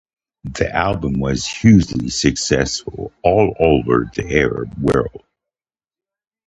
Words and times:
The 0.55 0.67
album 0.75 1.19
was 1.19 1.45
hugely 1.45 2.09
successful 2.09 3.13
all 3.21 3.55
over 3.59 4.09
the 4.11 4.35
Arab 4.35 4.73
world. 4.81 5.23